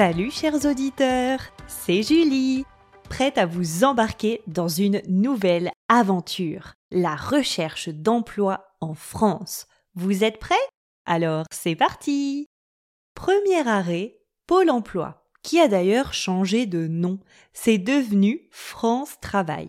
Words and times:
Salut 0.00 0.30
chers 0.30 0.64
auditeurs, 0.64 1.40
c'est 1.68 2.02
Julie, 2.02 2.64
prête 3.10 3.36
à 3.36 3.44
vous 3.44 3.84
embarquer 3.84 4.40
dans 4.46 4.66
une 4.66 5.02
nouvelle 5.08 5.70
aventure, 5.90 6.72
la 6.90 7.14
recherche 7.14 7.90
d'emploi 7.90 8.64
en 8.80 8.94
France. 8.94 9.66
Vous 9.94 10.24
êtes 10.24 10.38
prêts? 10.38 10.54
Alors 11.04 11.44
c'est 11.52 11.76
parti 11.76 12.46
Premier 13.14 13.68
arrêt, 13.68 14.22
Pôle 14.46 14.70
Emploi, 14.70 15.26
qui 15.42 15.60
a 15.60 15.68
d'ailleurs 15.68 16.14
changé 16.14 16.64
de 16.64 16.86
nom, 16.86 17.18
c'est 17.52 17.76
devenu 17.76 18.48
France 18.50 19.20
Travail. 19.20 19.68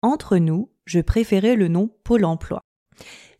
Entre 0.00 0.36
nous, 0.36 0.70
je 0.84 1.00
préférais 1.00 1.56
le 1.56 1.66
nom 1.66 1.90
Pôle 2.04 2.24
Emploi. 2.24 2.60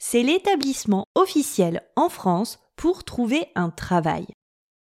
C'est 0.01 0.25
l'établissement 0.25 1.05
officiel 1.15 1.83
en 1.95 2.09
France 2.09 2.59
pour 2.75 3.05
trouver 3.05 3.47
un 3.55 3.71
travail 3.71 4.27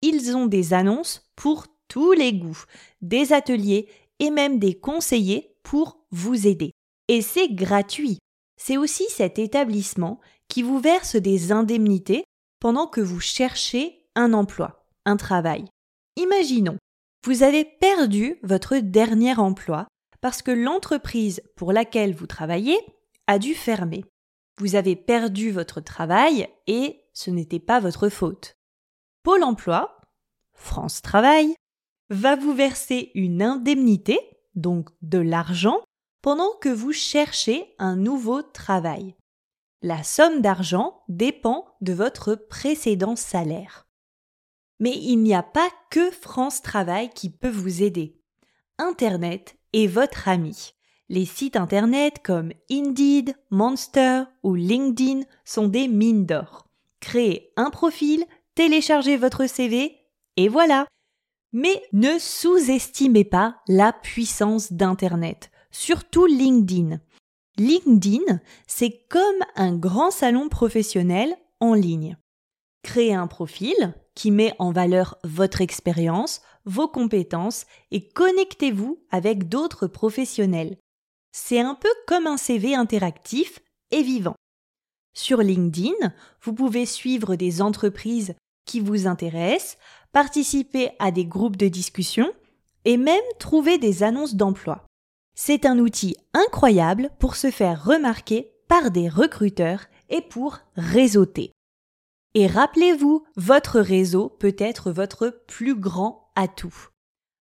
ils 0.01 0.35
ont 0.35 0.45
des 0.45 0.73
annonces 0.73 1.29
pour 1.35 1.67
tous 1.87 2.11
les 2.11 2.33
goûts, 2.33 2.63
des 3.01 3.33
ateliers 3.33 3.87
et 4.19 4.29
même 4.29 4.59
des 4.59 4.73
conseillers 4.73 5.55
pour 5.63 6.05
vous 6.11 6.47
aider. 6.47 6.71
Et 7.07 7.21
c'est 7.21 7.49
gratuit. 7.53 8.19
C'est 8.59 8.77
aussi 8.77 9.05
cet 9.09 9.39
établissement 9.39 10.19
qui 10.47 10.63
vous 10.63 10.79
verse 10.79 11.15
des 11.15 11.51
indemnités 11.51 12.23
pendant 12.59 12.87
que 12.87 13.01
vous 13.01 13.19
cherchez 13.19 14.05
un 14.15 14.33
emploi, 14.33 14.85
un 15.05 15.17
travail. 15.17 15.65
Imaginons, 16.15 16.77
vous 17.25 17.43
avez 17.43 17.65
perdu 17.65 18.39
votre 18.43 18.77
dernier 18.77 19.37
emploi 19.37 19.87
parce 20.21 20.41
que 20.41 20.51
l'entreprise 20.51 21.41
pour 21.55 21.71
laquelle 21.71 22.15
vous 22.15 22.27
travaillez 22.27 22.77
a 23.27 23.37
dû 23.37 23.53
fermer. 23.53 24.03
Vous 24.59 24.75
avez 24.75 24.95
perdu 24.95 25.51
votre 25.51 25.81
travail 25.81 26.47
et 26.65 27.03
ce 27.13 27.29
n'était 27.29 27.59
pas 27.59 27.79
votre 27.79 28.09
faute. 28.09 28.56
Pôle 29.27 29.43
emploi, 29.43 29.99
France 30.53 31.01
Travail, 31.01 31.53
va 32.09 32.37
vous 32.37 32.53
verser 32.53 33.11
une 33.13 33.41
indemnité, 33.41 34.17
donc 34.55 34.87
de 35.01 35.17
l'argent, 35.17 35.81
pendant 36.21 36.53
que 36.61 36.69
vous 36.69 36.93
cherchez 36.93 37.75
un 37.77 37.97
nouveau 37.97 38.41
travail. 38.41 39.15
La 39.81 40.01
somme 40.01 40.39
d'argent 40.39 41.03
dépend 41.09 41.65
de 41.81 41.91
votre 41.91 42.35
précédent 42.35 43.17
salaire. 43.17 43.85
Mais 44.79 44.95
il 44.95 45.17
n'y 45.17 45.35
a 45.35 45.43
pas 45.43 45.69
que 45.89 46.09
France 46.09 46.61
Travail 46.61 47.09
qui 47.09 47.29
peut 47.29 47.49
vous 47.49 47.83
aider. 47.83 48.21
Internet 48.77 49.57
est 49.73 49.87
votre 49.87 50.29
ami. 50.29 50.73
Les 51.09 51.25
sites 51.25 51.57
Internet 51.57 52.19
comme 52.23 52.53
Indeed, 52.71 53.35
Monster 53.49 54.23
ou 54.43 54.55
LinkedIn 54.55 55.23
sont 55.43 55.67
des 55.67 55.89
mines 55.89 56.25
d'or. 56.25 56.67
Créez 57.01 57.51
un 57.57 57.69
profil, 57.69 58.25
téléchargez 58.57 59.17
votre 59.17 59.45
CV 59.45 59.95
et 60.35 60.49
voilà. 60.49 60.87
Mais 61.53 61.79
ne 61.93 62.17
sous-estimez 62.17 63.23
pas 63.23 63.57
la 63.67 63.93
puissance 63.93 64.73
d'Internet, 64.73 65.51
surtout 65.69 66.25
LinkedIn. 66.25 66.99
LinkedIn, 67.57 68.39
c'est 68.65 69.05
comme 69.09 69.45
un 69.55 69.75
grand 69.75 70.09
salon 70.09 70.49
professionnel 70.49 71.35
en 71.59 71.75
ligne. 71.75 72.17
Créez 72.81 73.13
un 73.13 73.27
profil 73.27 73.93
qui 74.15 74.31
met 74.31 74.53
en 74.57 74.71
valeur 74.71 75.19
votre 75.23 75.61
expérience, 75.61 76.41
vos 76.65 76.87
compétences 76.87 77.65
et 77.91 78.09
connectez-vous 78.09 78.99
avec 79.11 79.49
d'autres 79.49 79.85
professionnels. 79.85 80.77
C'est 81.31 81.59
un 81.59 81.75
peu 81.75 81.89
comme 82.07 82.25
un 82.25 82.37
CV 82.37 82.73
interactif 82.73 83.59
et 83.91 84.01
vivant. 84.01 84.35
Sur 85.13 85.43
LinkedIn, 85.43 86.13
vous 86.41 86.53
pouvez 86.53 86.87
suivre 86.87 87.35
des 87.35 87.61
entreprises 87.61 88.33
qui 88.67 88.79
vous 88.79 89.07
intéressent, 89.07 89.77
participer 90.11 90.91
à 90.99 91.09
des 91.09 91.25
groupes 91.25 91.57
de 91.57 91.67
discussion 91.67 92.31
et 92.85 92.97
même 92.97 93.17
trouver 93.39 93.79
des 93.79 94.03
annonces 94.03 94.35
d'emploi. 94.35 94.85
C'est 95.35 95.65
un 95.65 95.79
outil 95.79 96.15
incroyable 96.33 97.09
pour 97.19 97.35
se 97.35 97.49
faire 97.49 97.83
remarquer 97.83 98.51
par 98.67 98.91
des 98.91 99.09
recruteurs 99.09 99.85
et 100.09 100.21
pour 100.21 100.59
réseauter. 100.75 101.51
Et 102.33 102.47
rappelez-vous, 102.47 103.23
votre 103.35 103.79
réseau 103.79 104.29
peut 104.29 104.55
être 104.57 104.91
votre 104.91 105.43
plus 105.47 105.75
grand 105.75 106.29
atout. 106.35 106.89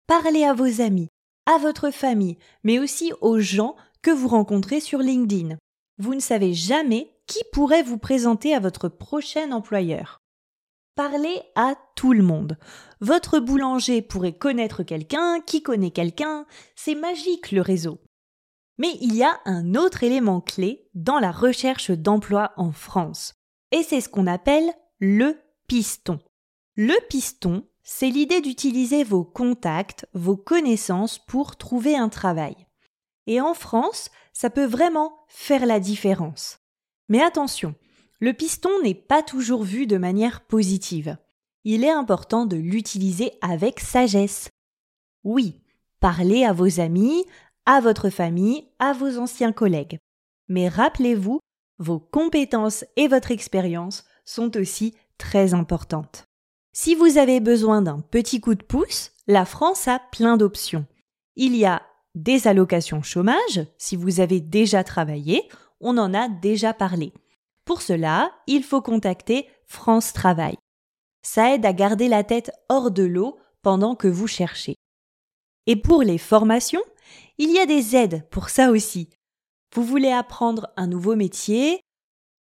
Parlez 0.07 0.44
à 0.44 0.53
vos 0.53 0.81
amis, 0.81 1.09
à 1.45 1.57
votre 1.57 1.91
famille, 1.91 2.38
mais 2.63 2.79
aussi 2.79 3.11
aux 3.22 3.39
gens 3.39 3.75
que 4.01 4.11
vous 4.11 4.28
rencontrez 4.28 4.79
sur 4.79 4.99
LinkedIn. 4.99 5.57
Vous 5.97 6.16
ne 6.16 6.19
savez 6.19 6.53
jamais 6.53 7.11
qui 7.25 7.39
pourrait 7.51 7.84
vous 7.84 7.97
présenter 7.97 8.53
à 8.53 8.59
votre 8.59 8.88
prochain 8.88 9.51
employeur. 9.51 10.19
Parlez 10.97 11.44
à 11.53 11.75
tout 11.96 12.12
le 12.12 12.24
monde. 12.24 12.58
Votre 13.02 13.38
boulanger 13.38 14.02
pourrait 14.02 14.35
connaître 14.35 14.81
quelqu'un 14.81 15.41
qui 15.41 15.62
connaît 15.62 15.91
quelqu'un. 15.91 16.47
C'est 16.75 16.96
magique 16.96 17.52
le 17.52 17.62
réseau. 17.62 18.00
Mais 18.80 18.97
il 19.00 19.16
y 19.16 19.22
a 19.24 19.40
un 19.46 19.75
autre 19.75 20.02
élément 20.02 20.41
clé 20.41 20.90
dans 20.96 21.19
la 21.19 21.31
recherche 21.31 21.91
d'emploi 21.91 22.52
en 22.58 22.72
France. 22.72 23.35
Et 23.72 23.84
c'est 23.84 24.02
ce 24.02 24.09
qu'on 24.09 24.25
appelle 24.25 24.74
le 25.00 25.38
piston. 25.68 26.19
Le 26.75 26.96
piston, 27.09 27.68
c'est 27.84 28.09
l'idée 28.09 28.41
d'utiliser 28.41 29.03
vos 29.03 29.24
contacts, 29.24 30.08
vos 30.16 30.35
connaissances 30.35 31.19
pour 31.19 31.58
trouver 31.58 31.96
un 31.96 32.09
travail. 32.09 32.56
Et 33.28 33.40
en 33.40 33.53
France, 33.53 34.09
ça 34.34 34.50
peut 34.50 34.66
vraiment 34.66 35.14
faire 35.28 35.68
la 35.68 35.79
différence. 35.79 36.58
Mais 37.08 37.22
attention, 37.22 37.75
le 38.19 38.33
piston 38.33 38.69
n'est 38.83 38.95
pas 38.95 39.22
toujours 39.22 39.63
vu 39.63 39.88
de 39.88 39.97
manière 39.97 40.41
positive. 40.41 41.17
Il 41.63 41.83
est 41.83 41.91
important 41.91 42.45
de 42.45 42.57
l'utiliser 42.57 43.33
avec 43.41 43.79
sagesse. 43.79 44.50
Oui, 45.23 45.61
parlez 46.00 46.44
à 46.44 46.53
vos 46.53 46.79
amis, 46.79 47.25
à 47.66 47.79
votre 47.81 48.09
famille, 48.09 48.67
à 48.79 48.93
vos 48.93 49.17
anciens 49.17 49.52
collègues. 49.52 49.99
Mais 50.47 50.69
rappelez-vous, 50.69 51.40
vos 51.79 51.99
compétences 51.99 52.85
et 52.96 53.08
votre 53.08 53.31
expérience 53.31 54.05
sont 54.25 54.58
aussi 54.58 54.96
très 55.17 55.53
importantes. 55.53 56.25
Si 56.73 56.96
vous 56.96 57.17
avez 57.17 57.40
besoin 57.40 57.81
d'un 57.81 57.99
petit 57.99 58.40
coup 58.40 58.55
de 58.55 58.64
pouce, 58.64 59.11
la 59.28 59.46
France 59.46 59.87
a 59.87 59.99
plein 60.11 60.37
d'options. 60.37 60.85
Il 61.35 61.55
y 61.55 61.66
a 61.66 61.81
des 62.16 62.47
allocations 62.47 63.03
chômage, 63.03 63.66
si 63.78 63.96
vous 63.96 64.19
avez 64.19 64.40
déjà 64.40 64.84
travaillé, 64.84 65.47
on 65.81 65.97
en 65.97 66.14
a 66.14 66.29
déjà 66.29 66.73
parlé. 66.73 67.14
Pour 67.67 67.81
cela, 67.81 68.31
il 68.47 68.64
faut 68.64 68.81
contacter 68.81 69.49
France 69.66 70.14
Travail. 70.14 70.55
Ça 71.22 71.53
aide 71.53 71.66
à 71.66 71.73
garder 71.73 72.08
la 72.08 72.23
tête 72.23 72.49
hors 72.69 72.91
de 72.91 73.03
l'eau 73.03 73.37
pendant 73.61 73.93
que 73.93 74.08
vous 74.08 74.25
cherchez. 74.25 74.75
Et 75.66 75.75
pour 75.75 76.02
les 76.02 76.17
formations, 76.17 76.81
il 77.37 77.52
y 77.52 77.59
a 77.59 77.66
des 77.66 77.97
aides 77.97 78.25
pour 78.29 78.47
ça 78.47 78.72
aussi. 78.72 79.09
Vous 79.75 79.84
voulez 79.84 80.11
apprendre 80.11 80.69
un 80.78 80.87
nouveau 80.87 81.17
métier, 81.17 81.81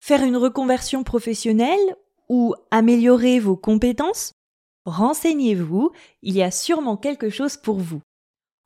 faire 0.01 0.25
une 0.25 0.37
reconversion 0.37 1.05
professionnelle 1.05 1.97
ou 2.29 2.57
améliorer 2.73 3.39
vos 3.39 3.57
compétences? 3.57 4.33
Renseignez-vous, 4.87 5.93
il 6.23 6.35
y 6.35 6.43
a 6.43 6.51
sûrement 6.51 6.97
quelque 6.97 7.31
chose 7.31 7.57
pour 7.57 7.79
vous. 7.79 8.03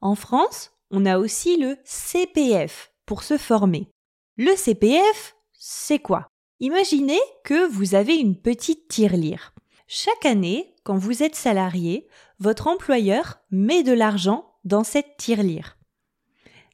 En 0.00 0.14
France, 0.14 0.72
on 0.90 1.04
a 1.04 1.18
aussi 1.18 1.58
le 1.58 1.76
CPF 1.84 2.94
pour 3.04 3.24
se 3.24 3.36
former. 3.36 3.90
Le 4.38 4.56
CPF, 4.56 5.36
c'est 5.52 5.98
quoi? 5.98 6.28
Imaginez 6.58 7.20
que 7.44 7.68
vous 7.68 7.94
avez 7.94 8.16
une 8.16 8.34
petite 8.34 8.88
tirelire. 8.88 9.52
Chaque 9.86 10.24
année, 10.24 10.74
quand 10.84 10.96
vous 10.96 11.22
êtes 11.22 11.34
salarié, 11.34 12.08
votre 12.38 12.66
employeur 12.66 13.40
met 13.50 13.82
de 13.82 13.92
l'argent 13.92 14.54
dans 14.64 14.82
cette 14.82 15.18
tirelire. 15.18 15.76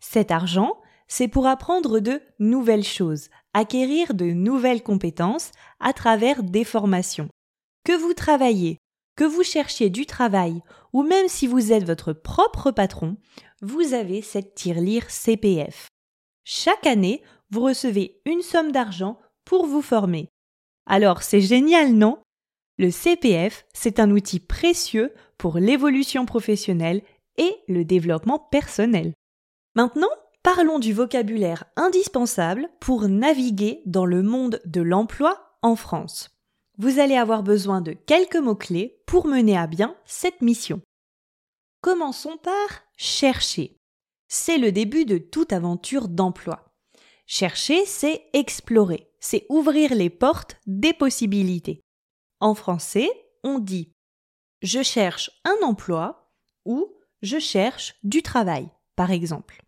Cet 0.01 0.31
argent, 0.31 0.81
c'est 1.09 1.27
pour 1.27 1.49
apprendre 1.49 1.99
de 1.99 2.23
nouvelles 2.39 2.85
choses, 2.85 3.29
acquérir 3.55 4.15
de 4.15 4.27
nouvelles 4.27 4.85
compétences 4.85 5.51
à 5.81 5.93
travers 5.93 6.45
des 6.45 6.65
formations. 6.65 7.29
Que 7.85 7.93
vous 7.93 8.15
travaillez, 8.15 8.79
que 9.17 9.25
vous 9.25 9.43
cherchiez 9.43 9.91
du 9.91 10.07
travail, 10.07 10.63
ou 10.93 11.03
même 11.03 11.27
si 11.27 11.49
vous 11.49 11.73
êtes 11.73 11.85
votre 11.85 12.13
propre 12.13 12.71
patron, 12.71 13.17
vous 13.63 13.95
avez 13.95 14.23
cette 14.23 14.55
tirelire 14.55 15.11
CPF. 15.11 15.89
Chaque 16.45 16.87
année, 16.87 17.21
vous 17.51 17.63
recevez 17.63 18.21
une 18.25 18.43
somme 18.43 18.71
d'argent 18.71 19.19
pour 19.45 19.67
vous 19.67 19.83
former. 19.83 20.29
Alors 20.87 21.23
c'est 21.23 21.41
génial, 21.41 21.93
non? 21.93 22.19
Le 22.79 22.91
CPF, 22.91 23.65
c'est 23.75 24.01
un 24.01 24.11
outil 24.11 24.41
précieux 24.41 25.13
pour 25.39 25.59
l'évolution 25.59 26.27
professionnelle 26.27 27.03
et 27.37 27.55
le 27.69 27.85
développement 27.85 28.39
personnel. 28.39 29.13
Maintenant, 29.75 30.11
parlons 30.43 30.79
du 30.79 30.93
vocabulaire 30.93 31.65
indispensable 31.77 32.69
pour 32.81 33.09
naviguer 33.09 33.83
dans 33.87 34.07
le 34.07 34.23
monde 34.23 34.61
de 34.65 34.81
l'emploi 34.81 35.57
en 35.63 35.77
France. 35.77 36.31
Vous 36.79 36.99
allez 36.99 37.17
avoir 37.17 37.43
besoin 37.43 37.81
de 37.81 37.93
quelques 37.93 38.37
mots-clés 38.37 39.03
pour 39.07 39.27
mener 39.27 39.57
à 39.57 39.67
bien 39.67 39.97
cette 40.05 40.41
mission. 40.41 40.81
Commençons 41.83 42.39
par 42.39 42.83
chercher. 42.97 43.77
C'est 44.29 44.59
le 44.59 44.73
début 44.73 45.05
de 45.05 45.19
toute 45.19 45.53
aventure 45.53 46.09
d'emploi. 46.09 46.65
Chercher, 47.27 47.85
c'est 47.85 48.25
explorer, 48.33 49.12
c'est 49.23 49.47
ouvrir 49.49 49.95
les 49.95 50.11
portes 50.11 50.57
des 50.67 50.93
possibilités. 50.93 51.81
En 52.41 52.55
français, 52.55 53.09
on 53.43 53.59
dit 53.59 53.93
je 54.61 54.83
cherche 54.83 55.31
un 55.45 55.57
emploi 55.65 56.31
ou 56.65 56.95
je 57.23 57.39
cherche 57.39 57.95
du 58.03 58.23
travail, 58.23 58.69
par 58.95 59.11
exemple. 59.11 59.65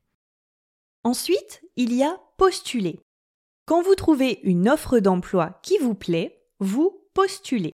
Ensuite, 1.02 1.62
il 1.76 1.92
y 1.92 2.02
a 2.02 2.20
postuler. 2.36 3.00
Quand 3.66 3.82
vous 3.82 3.94
trouvez 3.94 4.40
une 4.42 4.68
offre 4.68 4.98
d'emploi 4.98 5.58
qui 5.62 5.78
vous 5.78 5.94
plaît, 5.94 6.46
vous 6.60 7.08
postulez. 7.14 7.72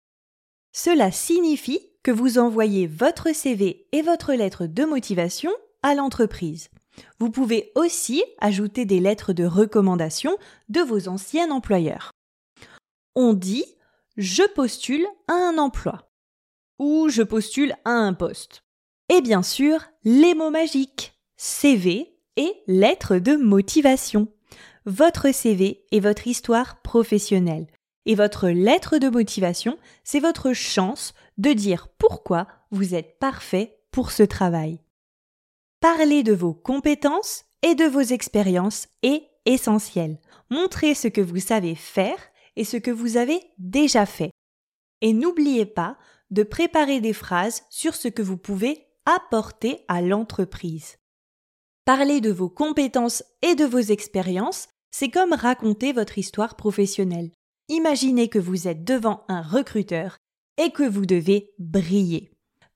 Cela 0.73 1.13
signifie 1.13 1.91
que 2.03 2.11
vous 2.11 2.39
envoyez 2.39 2.87
votre 2.87 3.35
CV 3.35 3.89
et 3.93 4.03
votre 4.03 4.33
lettre 4.33 4.67
de 4.67 4.85
motivation 4.85 5.53
à 5.83 5.95
l'entreprise. 5.95 6.69
Vous 7.19 7.31
pouvez 7.31 7.73
aussi 7.75 8.23
ajouter 8.39 8.85
des 8.85 9.01
lettres 9.01 9.33
de 9.33 9.45
recommandation 9.45 10.37
de 10.69 10.81
vos 10.81 11.09
anciens 11.09 11.51
employeurs. 11.51 12.11
On 13.15 13.33
dit 13.33 13.65
je 14.17 14.43
postule 14.55 15.07
à 15.29 15.33
un 15.33 15.59
emploi 15.59 16.11
ou 16.79 17.09
je 17.09 17.23
postule 17.23 17.75
à 17.85 17.91
un 17.91 18.15
poste. 18.15 18.63
Et 19.09 19.21
bien 19.21 19.43
sûr, 19.43 19.81
les 20.05 20.35
mots 20.35 20.51
magiques 20.51 21.15
CV 21.37 22.17
et 22.37 22.53
lettre 22.67 23.17
de 23.17 23.37
motivation. 23.37 24.29
Votre 24.87 25.33
CV 25.33 25.85
est 25.93 26.01
votre 26.01 26.27
histoire 26.27 26.81
professionnelle. 26.83 27.67
Et 28.07 28.15
votre 28.15 28.49
lettre 28.49 28.99
de 28.99 29.09
motivation, 29.09 29.79
c'est 30.05 30.21
votre 30.21 30.53
chance 30.53 31.15
de 31.39 31.53
dire 31.53 31.89
pourquoi 31.99 32.47
vous 32.71 32.95
êtes 32.95 33.19
parfait 33.19 33.79
pour 33.91 34.11
ce 34.11 34.23
travail. 34.23 34.84
Parler 35.85 36.23
de 36.23 36.33
vos 36.33 36.55
compétences 36.55 37.45
et 37.61 37.75
de 37.75 37.85
vos 37.85 38.01
expériences 38.01 38.89
est 39.03 39.29
essentiel. 39.45 40.19
Montrez 40.49 40.95
ce 40.95 41.09
que 41.09 41.21
vous 41.21 41.41
savez 41.41 41.75
faire 41.75 42.17
et 42.57 42.65
ce 42.65 42.79
que 42.79 42.91
vous 42.91 43.19
avez 43.19 43.39
déjà 43.59 44.07
fait. 44.07 44.31
Et 45.03 45.13
n'oubliez 45.13 45.67
pas 45.67 45.99
de 46.31 46.43
préparer 46.43 47.03
des 47.03 47.13
phrases 47.13 47.65
sur 47.69 47.97
ce 47.97 48.09
que 48.09 48.23
vous 48.23 48.39
pouvez 48.39 48.87
apporter 49.05 49.85
à 49.87 50.01
l'entreprise. 50.01 50.97
Parler 51.85 52.23
de 52.23 52.33
vos 52.33 52.49
compétences 52.49 53.23
et 53.43 53.55
de 53.55 53.67
vos 53.67 53.77
expériences, 53.77 54.69
c'est 54.91 55.11
comme 55.11 55.35
raconter 55.35 55.93
votre 55.93 56.17
histoire 56.17 56.57
professionnelle. 56.57 57.31
Imaginez 57.69 58.29
que 58.29 58.39
vous 58.39 58.69
êtes 58.69 58.85
devant 58.85 59.27
un 59.29 59.43
recruteur 59.43 60.17
et 60.57 60.71
que 60.71 60.89
vous 60.89 61.05
devez 61.05 61.53
briller. 61.59 62.31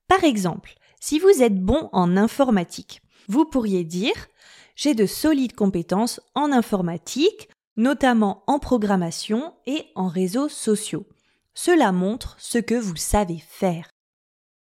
Par 0.07 0.23
exemple, 0.23 0.75
si 0.99 1.19
vous 1.19 1.41
êtes 1.41 1.59
bon 1.59 1.89
en 1.91 2.17
informatique, 2.17 3.01
vous 3.27 3.45
pourriez 3.45 3.83
dire 3.83 4.27
j'ai 4.75 4.93
de 4.93 5.05
solides 5.05 5.55
compétences 5.55 6.21
en 6.35 6.53
informatique, 6.53 7.49
notamment 7.75 8.43
en 8.47 8.59
programmation 8.59 9.53
et 9.65 9.87
en 9.95 10.07
réseaux 10.07 10.47
sociaux. 10.47 11.05
Cela 11.53 11.91
montre 11.91 12.37
ce 12.39 12.59
que 12.59 12.75
vous 12.75 12.95
savez 12.95 13.43
faire. 13.45 13.89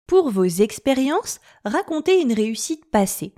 Pour 0.06 0.30
vos 0.30 0.44
expériences, 0.44 1.40
racontez 1.64 2.20
une 2.20 2.34
réussite 2.34 2.90
passée. 2.90 3.32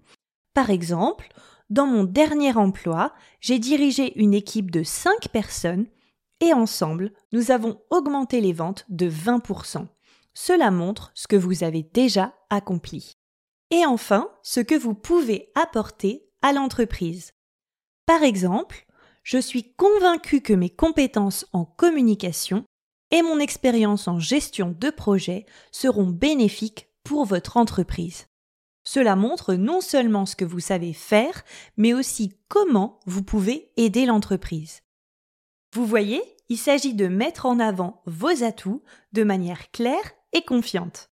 Par 0.53 0.71
exemple, 0.71 1.29
dans 1.71 1.87
mon 1.87 2.03
dernier 2.03 2.57
emploi, 2.57 3.13
j'ai 3.41 3.61
dirigé 3.61 4.19
une 4.21 4.35
équipe 4.35 4.73
de 4.73 4.83
5 4.83 5.29
personnes 5.29 5.87
et 6.41 6.53
ensemble, 6.53 7.13
nous 7.33 7.53
avons 7.53 7.81
augmenté 7.91 8.41
les 8.41 8.53
ventes 8.53 8.85
de 8.89 9.09
20%. 9.09 9.87
Cela 10.35 10.71
montre 10.71 11.13
ce 11.15 11.27
que 11.27 11.37
vous 11.37 11.65
avez 11.65 11.83
déjà 11.83 12.35
accompli. 12.51 13.15
Et 13.71 13.87
enfin, 13.87 14.31
ce 14.43 14.61
que 14.61 14.75
vous 14.75 14.95
pouvez 14.95 15.51
apporter 15.55 16.29
à 16.43 16.53
l'entreprise. 16.53 17.33
Par 18.07 18.23
exemple, 18.23 18.87
je 19.23 19.39
suis 19.39 19.73
convaincu 19.75 20.43
que 20.43 20.53
mes 20.53 20.71
compétences 20.71 21.47
en 21.53 21.65
communication 21.65 22.65
et 23.11 23.23
mon 23.23 23.39
expérience 23.39 24.09
en 24.09 24.19
gestion 24.19 24.75
de 24.79 24.91
projet 24.91 25.47
seront 25.73 26.07
bénéfiques 26.07 26.89
pour 27.05 27.25
votre 27.25 27.57
entreprise. 27.57 28.27
Cela 28.85 29.17
montre 29.17 29.55
non 29.55 29.81
seulement 29.81 30.27
ce 30.27 30.37
que 30.37 30.45
vous 30.45 30.61
savez 30.61 30.93
faire, 30.93 31.43
mais 31.77 31.95
aussi 31.95 32.37
comment 32.49 33.01
vous 33.07 33.23
pouvez 33.23 33.73
aider 33.77 34.05
l'entreprise. 34.05 34.83
Vous 35.73 35.87
voyez, 35.87 36.23
il 36.51 36.59
s'agit 36.59 36.95
de 36.95 37.09
mettre 37.09 37.47
en 37.47 37.59
avant 37.59 38.03
vos 38.05 38.45
atouts 38.45 38.83
de 39.13 39.25
manière 39.25 39.71
claire 39.71 40.13
confiante. 40.43 41.07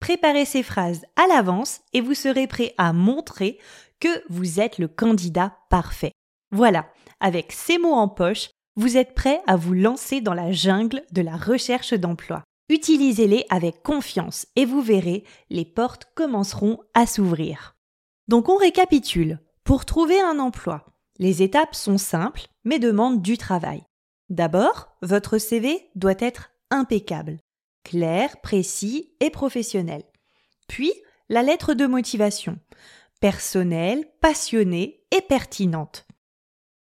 Préparez 0.00 0.44
ces 0.44 0.62
phrases 0.62 1.04
à 1.16 1.26
l'avance 1.26 1.80
et 1.92 2.00
vous 2.00 2.14
serez 2.14 2.46
prêt 2.46 2.74
à 2.76 2.92
montrer 2.92 3.58
que 4.00 4.22
vous 4.28 4.60
êtes 4.60 4.78
le 4.78 4.88
candidat 4.88 5.56
parfait. 5.70 6.12
Voilà, 6.50 6.86
avec 7.20 7.52
ces 7.52 7.78
mots 7.78 7.94
en 7.94 8.08
poche, 8.08 8.50
vous 8.76 8.96
êtes 8.96 9.14
prêt 9.14 9.40
à 9.46 9.56
vous 9.56 9.72
lancer 9.72 10.20
dans 10.20 10.34
la 10.34 10.52
jungle 10.52 11.02
de 11.12 11.22
la 11.22 11.36
recherche 11.36 11.94
d'emploi. 11.94 12.42
Utilisez-les 12.68 13.44
avec 13.50 13.82
confiance 13.82 14.46
et 14.56 14.64
vous 14.64 14.80
verrez, 14.80 15.24
les 15.50 15.64
portes 15.64 16.06
commenceront 16.14 16.80
à 16.94 17.06
s'ouvrir. 17.06 17.74
Donc 18.28 18.48
on 18.48 18.56
récapitule. 18.56 19.38
Pour 19.64 19.84
trouver 19.84 20.20
un 20.20 20.38
emploi, 20.38 20.84
les 21.18 21.42
étapes 21.42 21.74
sont 21.74 21.98
simples 21.98 22.42
mais 22.64 22.78
demandent 22.78 23.22
du 23.22 23.38
travail. 23.38 23.82
D'abord, 24.30 24.96
votre 25.02 25.38
CV 25.38 25.88
doit 25.94 26.14
être 26.18 26.50
impeccable, 26.70 27.38
clair, 27.84 28.40
précis 28.40 29.14
et 29.20 29.30
professionnel. 29.30 30.02
Puis, 30.68 30.92
la 31.28 31.42
lettre 31.42 31.74
de 31.74 31.86
motivation, 31.86 32.58
personnelle, 33.20 34.04
passionnée 34.20 35.04
et 35.10 35.20
pertinente. 35.20 36.06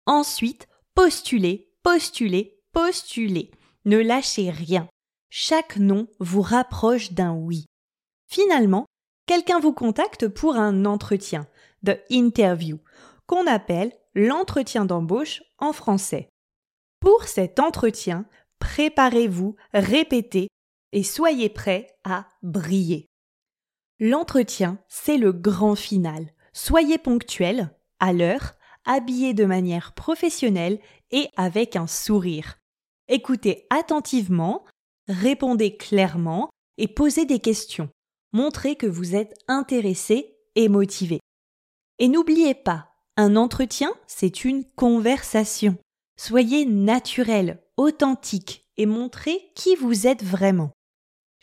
Ensuite, 0.07 0.67
postulez, 0.95 1.73
postulez, 1.83 2.59
postulez. 2.73 3.51
Ne 3.85 3.99
lâchez 3.99 4.51
rien. 4.51 4.89
Chaque 5.31 5.77
nom 5.77 6.09
vous 6.19 6.43
rapproche 6.43 7.13
d'un 7.13 7.35
oui. 7.35 7.67
Finalement, 8.29 8.87
quelqu'un 9.27 9.61
vous 9.61 9.73
contacte 9.73 10.29
pour 10.29 10.57
un 10.57 10.85
entretien, 10.85 11.47
the 11.85 11.99
interview, 12.11 12.79
qu'on 13.27 13.47
appelle 13.47 13.93
l'entretien 14.15 14.85
d'embauche 14.85 15.43
en 15.59 15.73
français. 15.73 16.29
Pour 17.01 17.25
cet 17.25 17.61
entretien, 17.61 18.27
préparez-vous, 18.59 19.57
répétez 19.73 20.49
et 20.97 21.03
soyez 21.03 21.51
prêts 21.51 21.95
à 22.05 22.27
briller. 22.43 23.11
L'entretien, 24.01 24.79
c'est 24.89 25.19
le 25.19 25.31
grand 25.31 25.75
final. 25.75 26.33
Soyez 26.55 26.97
ponctuel, 26.97 27.71
à 28.01 28.15
l'heure, 28.15 28.55
habillé 28.87 29.35
de 29.35 29.45
manière 29.45 29.93
professionnelle 29.93 30.79
et 31.11 31.29
avec 31.37 31.77
un 31.77 31.87
sourire. 31.87 32.57
Écoutez 33.09 33.67
attentivement, 33.69 34.65
répondez 35.07 35.77
clairement 35.77 36.49
et 36.79 36.89
posez 36.89 37.27
des 37.27 37.41
questions. 37.41 37.91
Montrez 38.33 38.75
que 38.77 38.87
vous 38.87 39.15
êtes 39.15 39.35
intéressé 39.49 40.39
et 40.55 40.71
motivé. 40.71 41.21
Et 41.99 42.09
n'oubliez 42.09 42.55
pas, 42.55 42.89
un 43.19 43.37
entretien, 43.37 43.93
c'est 44.07 44.47
une 44.47 44.65
conversation. 44.65 45.77
Soyez 46.17 46.65
naturel, 46.65 47.63
authentique 47.77 48.65
et 48.79 48.87
montrez 48.87 49.53
qui 49.55 49.77
vous 49.77 50.07
êtes 50.07 50.25
vraiment. 50.25 50.73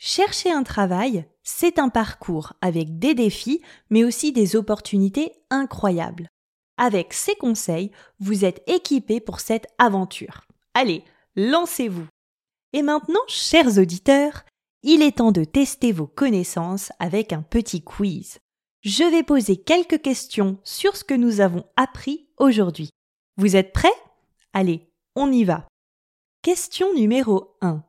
Chercher 0.06 0.52
un 0.52 0.64
travail, 0.64 1.24
c'est 1.44 1.78
un 1.78 1.88
parcours 1.88 2.52
avec 2.60 2.98
des 2.98 3.14
défis, 3.14 3.62
mais 3.88 4.04
aussi 4.04 4.32
des 4.32 4.54
opportunités 4.54 5.32
incroyables. 5.48 6.28
Avec 6.76 7.14
ces 7.14 7.34
conseils, 7.36 7.90
vous 8.20 8.44
êtes 8.44 8.62
équipé 8.68 9.18
pour 9.18 9.40
cette 9.40 9.66
aventure. 9.78 10.42
Allez, 10.74 11.04
lancez-vous. 11.36 12.06
Et 12.74 12.82
maintenant, 12.82 13.22
chers 13.28 13.78
auditeurs, 13.78 14.44
il 14.82 15.00
est 15.00 15.16
temps 15.16 15.32
de 15.32 15.42
tester 15.42 15.90
vos 15.90 16.06
connaissances 16.06 16.92
avec 16.98 17.32
un 17.32 17.40
petit 17.40 17.82
quiz. 17.82 18.40
Je 18.82 19.04
vais 19.04 19.22
poser 19.22 19.56
quelques 19.56 20.02
questions 20.02 20.58
sur 20.64 20.96
ce 20.96 21.04
que 21.04 21.14
nous 21.14 21.40
avons 21.40 21.64
appris 21.76 22.28
aujourd'hui. 22.36 22.90
Vous 23.38 23.56
êtes 23.56 23.72
prêts? 23.72 23.88
Allez, 24.52 24.86
on 25.16 25.32
y 25.32 25.44
va. 25.44 25.66
Question 26.42 26.92
numéro 26.92 27.56
1. 27.62 27.82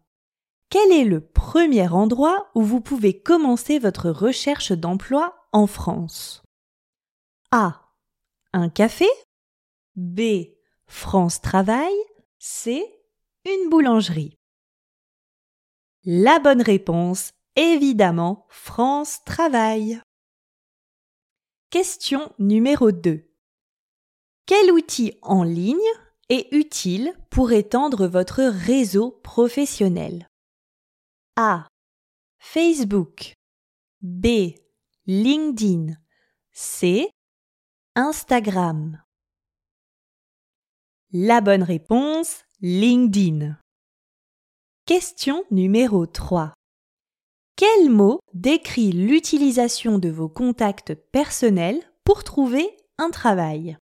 Quel 0.77 0.91
est 0.91 1.05
le 1.05 1.21
premier 1.21 1.87
endroit 1.87 2.51
où 2.53 2.61
vous 2.61 2.81
pouvez 2.81 3.17
commencer 3.17 3.79
votre 3.79 4.09
recherche 4.09 4.73
d'emploi 4.73 5.47
en 5.53 5.67
France? 5.67 6.43
A. 7.51 7.93
Un 8.51 8.67
café 8.67 9.07
B. 9.95 10.19
France 10.85 11.39
Travail 11.39 11.93
C. 12.39 12.83
Une 13.45 13.69
boulangerie 13.69 14.37
La 16.03 16.39
bonne 16.39 16.61
réponse, 16.61 17.31
évidemment, 17.55 18.45
France 18.49 19.23
Travail. 19.23 20.01
Question 21.69 22.33
numéro 22.37 22.91
2. 22.91 23.25
Quel 24.45 24.73
outil 24.73 25.17
en 25.21 25.43
ligne 25.43 25.77
est 26.27 26.53
utile 26.53 27.13
pour 27.29 27.53
étendre 27.53 28.07
votre 28.07 28.43
réseau 28.43 29.11
professionnel? 29.23 30.27
A. 31.37 31.67
Facebook 32.39 33.33
B. 34.01 34.55
LinkedIn 35.05 35.97
C. 36.53 37.09
Instagram 37.93 39.03
La 41.11 41.41
bonne 41.41 41.63
réponse, 41.63 42.45
LinkedIn. 42.61 43.57
Question 44.85 45.43
numéro 45.51 46.05
3. 46.05 46.53
Quel 47.57 47.89
mot 47.89 48.21
décrit 48.33 48.93
l'utilisation 48.93 49.99
de 49.99 50.07
vos 50.07 50.29
contacts 50.29 50.93
personnels 51.11 51.81
pour 52.05 52.23
trouver 52.23 52.77
un 52.97 53.09
travail? 53.09 53.77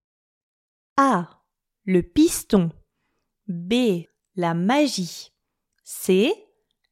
A. 0.98 1.44
Le 1.86 2.02
piston. 2.02 2.72
B. 3.48 4.06
La 4.36 4.56
magie. 4.56 5.30
C. 5.84 6.43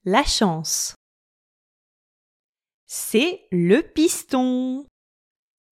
La 0.03 0.24
chance. 0.24 0.96
C'est 2.88 3.46
le 3.51 3.81
piston. 3.81 4.88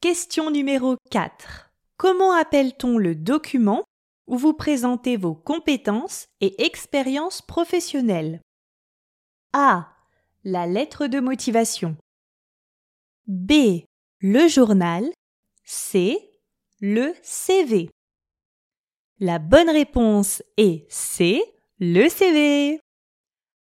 Question 0.02 0.52
numéro 0.52 0.98
4. 1.10 1.72
Comment 1.98 2.34
appelle-t-on 2.34 3.00
le 3.00 3.16
document 3.16 3.84
où 4.28 4.38
vous 4.38 4.54
présentez 4.54 5.18
vos 5.18 5.34
compétences 5.34 6.28
et 6.42 6.64
expériences 6.64 7.42
professionnelles? 7.42 8.40
A 9.54 9.92
la 10.44 10.68
lettre 10.68 11.08
de 11.08 11.20
motivation. 11.20 11.98
B. 13.26 13.82
Le 14.20 14.48
journal. 14.48 15.10
C. 15.64 16.20
Le 16.82 17.16
CV. 17.24 17.90
La 19.20 19.40
bonne 19.40 19.72
réponse 19.72 20.44
est 20.58 20.86
C. 20.92 21.42
Le 21.80 22.08
CV. 22.10 22.80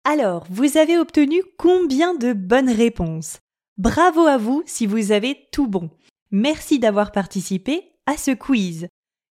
Alors, 0.05 0.45
vous 0.49 0.77
avez 0.77 0.97
obtenu 0.97 1.41
combien 1.57 2.13
de 2.13 2.33
bonnes 2.33 2.69
réponses? 2.69 3.39
Bravo 3.77 4.27
à 4.27 4.37
vous 4.37 4.61
si 4.65 4.85
vous 4.85 5.13
avez 5.13 5.47
tout 5.53 5.67
bon. 5.67 5.89
Merci 6.29 6.77
d'avoir 6.77 7.13
participé 7.13 7.93
à 8.05 8.17
ce 8.17 8.31
quiz. 8.31 8.87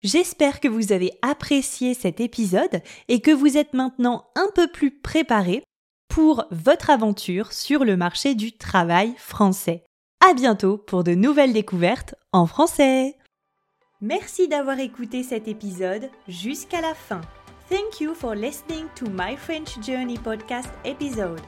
J'espère 0.03 0.59
que 0.59 0.67
vous 0.67 0.91
avez 0.91 1.11
apprécié 1.23 1.95
cet 1.95 2.21
épisode 2.21 2.83
et 3.07 3.19
que 3.19 3.31
vous 3.31 3.57
êtes 3.57 3.73
maintenant 3.73 4.27
un 4.35 4.47
peu 4.53 4.67
plus 4.67 4.91
préparé 4.91 5.63
pour 6.07 6.45
votre 6.51 6.91
aventure 6.91 7.51
sur 7.51 7.83
le 7.83 7.97
marché 7.97 8.35
du 8.35 8.55
travail 8.55 9.15
français. 9.17 9.83
À 10.23 10.33
bientôt 10.35 10.77
pour 10.77 11.03
de 11.03 11.15
nouvelles 11.15 11.53
découvertes 11.53 12.13
en 12.31 12.45
français. 12.45 13.15
Merci 14.01 14.47
d'avoir 14.47 14.79
écouté 14.79 15.23
cet 15.23 15.47
épisode 15.47 16.09
jusqu'à 16.27 16.79
la 16.79 16.93
fin. 16.93 17.21
Thank 17.69 18.01
you 18.01 18.15
for 18.15 18.35
listening 18.35 18.89
to 18.95 19.05
my 19.11 19.35
French 19.35 19.79
Journey 19.79 20.17
podcast 20.17 20.71
episode, 20.85 21.43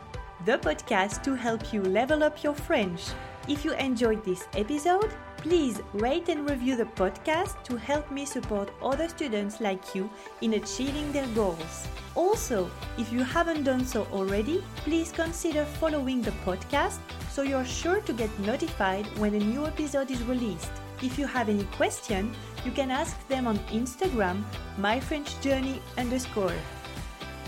the 0.46 0.60
podcast 0.60 1.24
to 1.24 1.34
help 1.34 1.74
you 1.74 1.82
level 1.82 2.24
up 2.24 2.44
your 2.44 2.54
French. 2.54 3.01
If 3.48 3.66
you 3.66 3.74
enjoyed 3.74 4.24
this 4.24 4.48
episode, 4.54 5.12
Please 5.42 5.82
rate 5.94 6.30
and 6.30 6.48
review 6.48 6.75
the 6.75 6.86
podcast 6.86 7.63
to 7.63 7.75
help 7.75 8.12
me 8.12 8.25
support 8.25 8.70
other 8.80 9.10
students 9.10 9.60
like 9.60 9.96
you 9.96 10.08
in 10.42 10.54
achieving 10.54 11.12
their 11.12 11.25
goals. 11.34 11.88
Also, 12.13 12.70
if 13.00 13.12
you 13.12 13.24
haven't 13.24 13.63
done 13.63 13.84
so 13.84 14.06
already, 14.13 14.63
please 14.86 15.12
consider 15.12 15.66
following 15.66 16.22
the 16.22 16.34
podcast 16.46 17.00
so 17.32 17.42
you're 17.42 17.66
sure 17.66 18.01
to 18.01 18.13
get 18.13 18.30
notified 18.42 19.08
when 19.18 19.34
a 19.34 19.40
new 19.40 19.66
episode 19.66 20.12
is 20.12 20.22
released. 20.25 20.81
If 21.01 21.17
you 21.17 21.25
have 21.25 21.50
any 21.50 21.63
question, 21.77 22.31
you 22.63 22.72
can 22.72 22.91
ask 22.91 23.15
them 23.27 23.48
on 23.48 23.58
Instagram, 23.72 24.43
myfrenchjourney 24.77 25.79
underscore. 25.98 26.53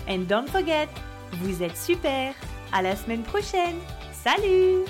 And 0.08 0.26
don't 0.26 0.48
forget, 0.48 0.88
vous 1.40 1.62
êtes 1.62 1.76
super! 1.76 2.34
À 2.72 2.82
la 2.82 2.96
semaine 2.96 3.22
prochaine! 3.22 3.80
Salut! 4.12 4.86